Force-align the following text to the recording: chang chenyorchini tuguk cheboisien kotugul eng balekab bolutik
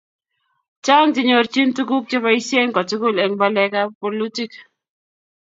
chang 0.85 1.09
chenyorchini 1.15 1.71
tuguk 1.77 2.03
cheboisien 2.09 2.69
kotugul 2.75 3.15
eng 3.23 3.35
balekab 3.41 3.89
bolutik 4.01 4.51